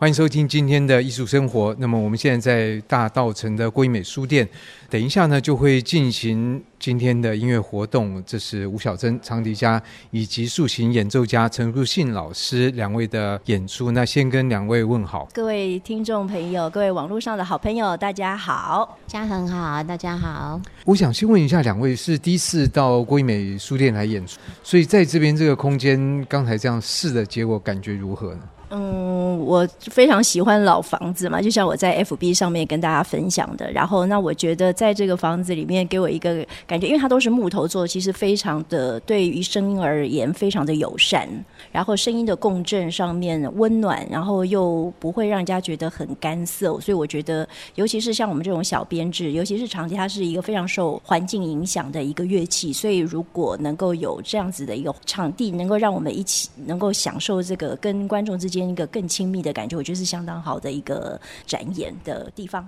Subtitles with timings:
[0.00, 1.76] 欢迎收听今天的艺术生活。
[1.78, 4.48] 那么我们现在在大道城的郭一美书店，
[4.88, 8.24] 等一下呢就会进行今天的音乐活动。
[8.26, 13.90] 这是吴小珍长笛家以及竖琴演奏家陈如信老师两位的演出。
[13.90, 20.58] 那先跟两位问好，各位听众朋友，各位网络上的好朋友，大家好，家恒好，大家好。
[20.86, 28.40] 我想先问一下，两位是第一次到郭一美书店来演出，所以在这边这个空间，刚才这样试的结果感觉如何呢？
[28.72, 33.70] 嗯，我非常喜欢老房子嘛，就像我在 FB 上面跟大家分享的。
[33.72, 41.28] 然后，那我觉得在这个房子里面给我一个感觉，因为它都是木头做，其实非常的对于声音而言非常的友善。
[41.72, 46.80] 然后声音的共振上面温暖，然后又不会让人家觉得很干涩。
[46.80, 52.72] 所以我觉得，尤其是像我们这种小编制，尤其是长笛，它是一个非常受环境影响的一个乐器。
[52.72, 58.60] 所以如果能够有这样子的一个场地，能够让我们一起能够享受这个跟观众之间。
[58.60, 62.66] 一个更亲密的感觉，我觉得是相当好的一个展演的地方。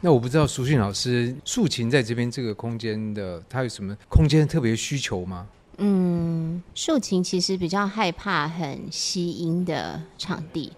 [0.00, 5.46] 那我不知道苏迅老师竖琴在这边这个空间的，他有什么空间特别需求吗？
[5.76, 10.72] 嗯，竖琴其实比较害怕很吸音的场地。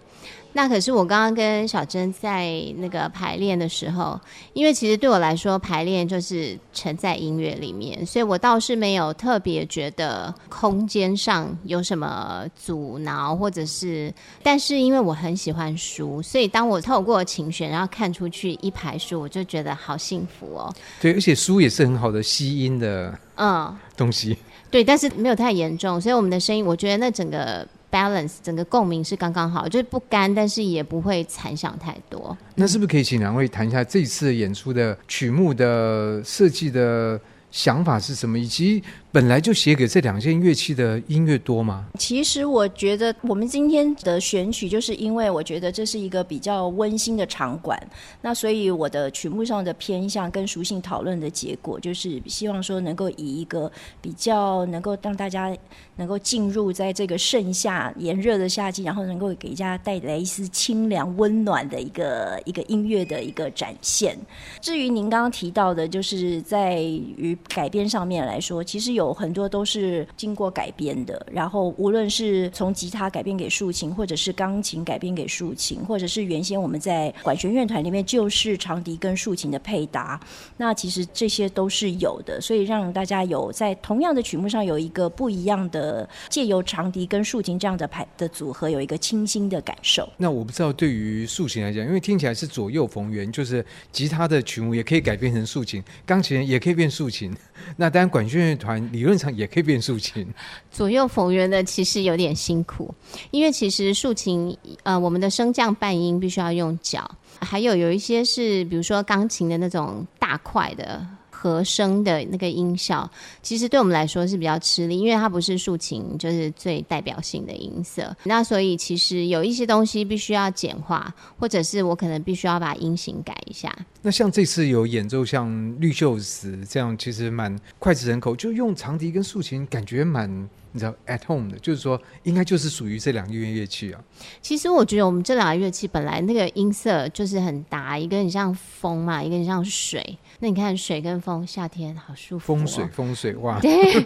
[0.53, 4.19] 那可是我刚刚跟小珍在那个排练的时候，
[4.53, 20.73] 因为其实对我来说排练就是沉在音乐里面，所以我倒是没有特别觉得空间上有什么阻挠，或者是，但是因为我很喜欢书，所以当我透过琴弦然后看出去一排书，我就觉得好幸福哦。
[21.01, 24.37] 对，而且书也是很好的吸音的，嗯，东西。
[24.69, 27.67] 对，但是没有太严重，所以我们的声音，我觉得那整个。
[27.93, 32.35] Balance 整个共鸣是刚刚好，就是不干，但是也不会残响太多。
[32.55, 37.21] 那是不是可以请两位谈一下这次演出的曲目的设计的
[37.51, 38.83] 想法是什么，以及？
[39.13, 41.85] 本来就写给这两件乐器的音乐多吗？
[41.99, 47.79] 其实我觉得我们今天的选曲，就是因为我觉得这是一个比较温馨的场馆，
[48.23, 55.55] 那所以我的曲目上的偏向跟属性讨论的结果，就是希望说能够以一个比较能够让大家
[55.97, 64.17] 能够进入在这个盛夏炎热的夏季，然后能够给大家带来一丝清凉温暖的一个一个音乐的一个展现。
[64.59, 69.02] 至于您刚刚提到的，就是在于改编上面来说，其实有。
[69.05, 80.19] 有很多都是经过改编的，然后无论是从吉他改编给竖琴，或者是钢琴改编给竖琴，或者是原先我们在管弦乐团里面就是长笛跟竖琴的配搭，
[80.57, 90.07] 那其实这些都是有的，所以让大家有在同样的曲目上有一个不一样的，借由长笛跟竖琴这样的排的组合，有一个清新的感受。
[90.17, 97.35] 那我不知道对于竖琴来讲，因为听起来是左右逢源，就是吉他的曲目也可以改编成竖琴，钢琴也可以变竖琴，
[97.77, 100.25] 那当然管弦乐团理论上也可以变竖琴，
[100.71, 102.93] 左右逢源的其实有点辛苦，
[103.31, 107.09] 因为其实竖琴，呃，我们的升降半音必须要用脚，
[107.41, 111.05] 还有有一些是，比如说钢琴的那种大块的。
[111.43, 113.09] 和声的那个音效，
[113.41, 118.15] 其实对我们来说是比较吃力，因为它不是竖琴，就是最代表性的音色。
[118.23, 123.75] 那所以其实有一些东西必须要简化，或者是我可能必须要把音型改一下。
[124.01, 130.47] 那像这次有演奏像绿袖子这样，其实蛮脍炙人口，就用长笛跟竖琴，感觉蛮。
[130.73, 134.03] 你知道 at home 的，就是说应该就是属于这两个乐乐器啊。
[134.41, 140.17] 其实我觉得我们这两个乐器本来那个音色就是很搭，一个很像风嘛，一个很像水。
[140.39, 142.57] 那你看水跟风，夏天好舒服哦。
[142.57, 143.59] 风水风水哇。
[143.61, 144.05] 对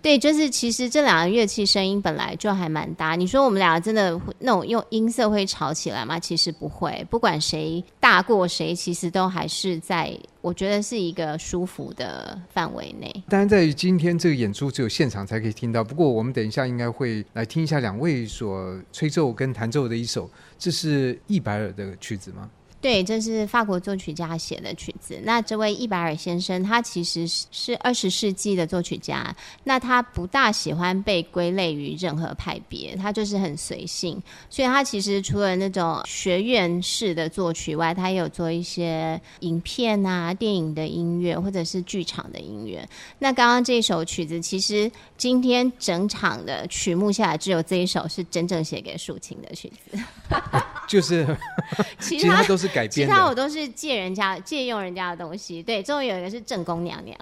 [0.00, 3.16] 对，就是其实这两个乐器声音本来就还蛮搭。
[3.16, 6.18] 你说我们两个真的那种用音色会吵起来吗？
[6.20, 10.16] 其实不会，不管谁大过谁，其实都还是在。
[10.40, 13.12] 我觉得是一个舒服的范围内。
[13.28, 15.84] 当然，在今天这个演出只有现场才可以听到。
[15.84, 22.50] 不过，我们等一下应该会来听一下两位所吹奏跟弹奏的一首，这是易白尔的曲子吗？
[22.80, 25.20] 对，这是法国作曲家写的曲子。
[25.22, 29.36] 那这位伊白尔先生，他其实是二十世纪的作曲家。
[29.64, 34.20] 那他不大喜欢被归类于任何派别，他就是很随性。
[34.48, 42.88] 所以他其实除了那种学院式的作曲外，他也有做一些影片啊、电影的音乐，或者是剧场的音乐。
[43.18, 49.98] 那刚刚这首曲子，其实今天整场的曲目下来，只有这一首是真正写给竖琴的曲子。
[50.90, 51.24] 就是，
[52.00, 55.62] 其他都是改编，其他我都是借人家借用人家的东西。
[55.62, 57.16] 对，最后有一个是正宫娘娘。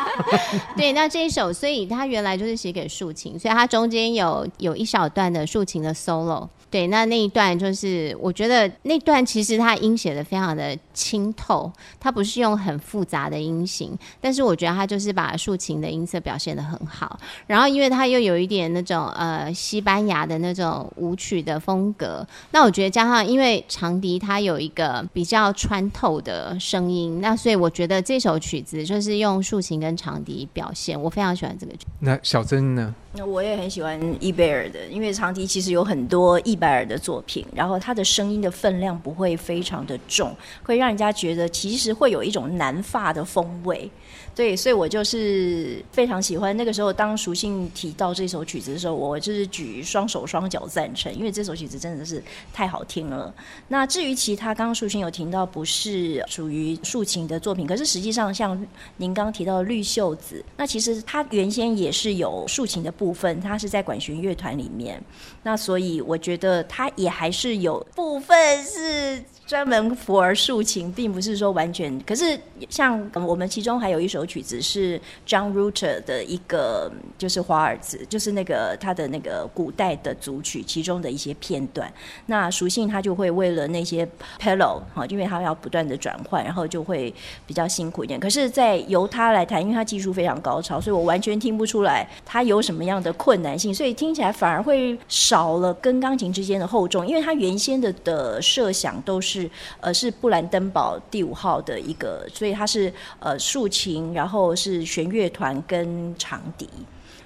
[0.74, 6.48] 对，那这一首，所以它原来就是写给竖琴，所以它中间有有一小段的竖琴的 solo。
[6.74, 17.20] 对，那那一段就是我觉得那段其实他音写的非常的清透，它不是用很复杂的音型，但是我觉得它就是把竖琴的音色表现得很好。
[17.46, 31.86] 然后因为它又有一点那种呃西班牙的那种舞曲的风格，那我觉得加上因为长笛它有一个比较穿透的声音，那所以我觉得这首曲子就是用竖琴跟长笛表现，我非常喜欢这个曲。
[32.00, 32.92] 那小祯呢？
[33.16, 40.34] 那我也很喜欢伊贝尔的，因为长笛其实有很多伊贝尔的作品，然后他的声音的分量不会非常的重，
[40.64, 43.88] 会让人家觉得其实会有一种南法的风味。
[44.34, 46.56] 对，所以我就是非常喜欢。
[46.56, 52.20] 那个时候，当淑信提到这首曲子的时候，我就是举双手双脚赞成，因为这首曲子真的是
[52.52, 53.32] 太好听了。
[53.68, 58.60] 那至于其他，刚刚淑信有提到不是属于竖琴的作品，可是实际上像
[58.96, 65.00] 您刚刚提到的绿袖子，那其实它原先也是有竖琴的部分，它是在管弦乐团里面。
[65.44, 69.22] 那所以我觉得它也还是有部分是。
[69.46, 72.00] 专门 for 竖琴，并不是说完全。
[72.00, 72.38] 可是
[72.70, 81.92] 像我们其中还有一首曲子是 John Rutter 的一个，就是华尔兹，就是那个他的那个古代的组曲其中的一些片段。
[82.24, 84.08] 那属性他就会为了那些
[84.40, 87.14] pedal 哈，因为他要不断的转换，然后就会
[87.46, 88.18] 比较辛苦一点。
[88.18, 99.33] 可是，在由他来弹，因为他技术非常高超，所以我完全听不出来他有什么样的困难性，所以听起来反而会少了跟钢琴之间的厚重，因为他原先的的设想都是。
[99.34, 99.50] 是
[99.80, 106.68] 呃，是布兰登堡第五号的一个，所以它是呃竖琴，然后是弦乐团跟长笛，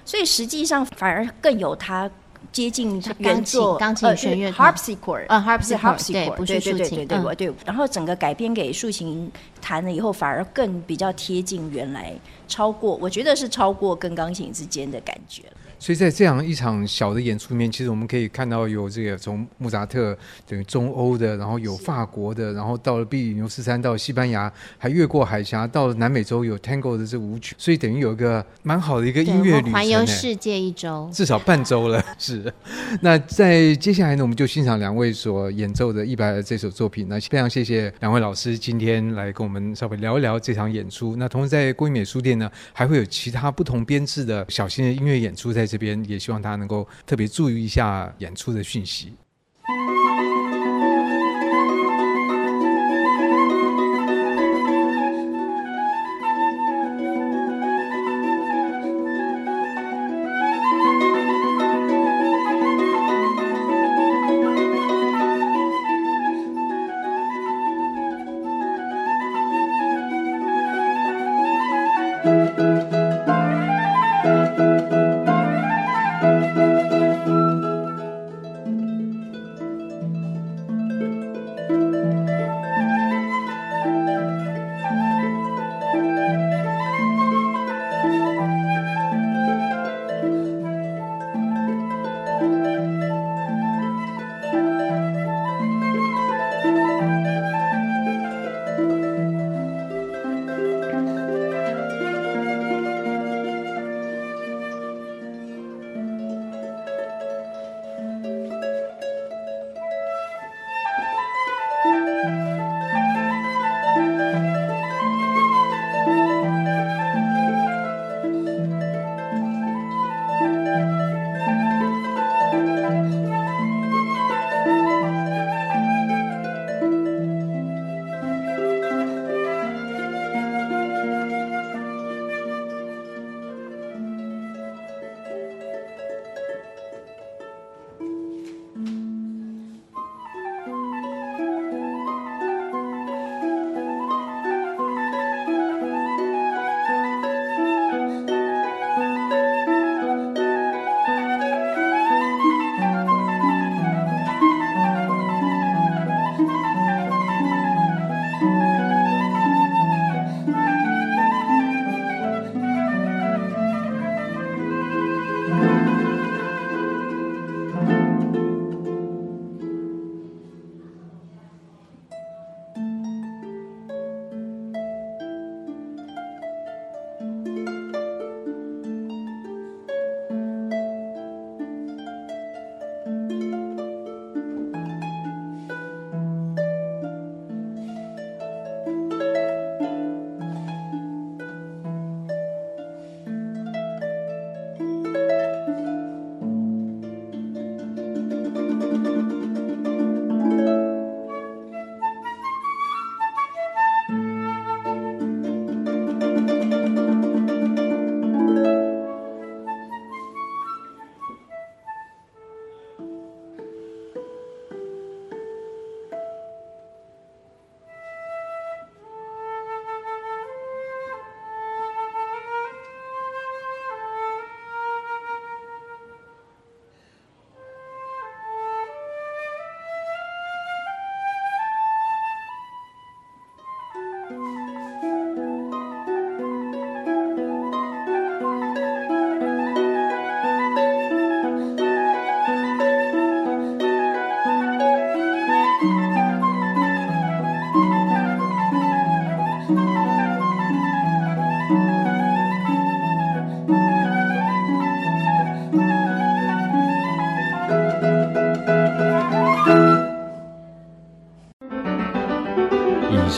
[0.03, 2.09] 所以实际上反而更有它
[2.51, 12.13] 接近原作钢琴弦乐 harpsichord 啊 harpsichord 对，不是竖琴，对对对对对，对，对，然后整个改编给竖琴弹了以后，反而更比较贴近原来，
[12.47, 15.43] 超过我觉得是超过跟钢琴之间的感觉。
[15.79, 20.15] 所以在这样一场小的演出里面，其实我们可以看到有这个从莫扎特
[20.45, 32.03] 等于中欧的，然后有法国的，然后到了比利牛斯山，到西班牙，还越过海峡到了南美洲有 Tango 的这舞曲，所以等于有一个蛮好的一个音乐旅，环游世界一周，至少半周了。
[32.17, 32.53] 是。
[33.01, 37.07] 那在接下来呢，我们就欣赏两位所演奏的一百这首作品。
[37.07, 41.15] 那非常谢谢两位老师今天来跟我们稍微聊一聊这场演出。
[41.15, 45.68] 那同时在郭美书店呢，还会有其他不同编制的小型的音乐演出在。
[45.69, 49.13] 这边也希望大家能够特别注意一下演出的讯息。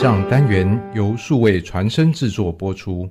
[0.02, 3.08] 让单元由数位传声制作播出。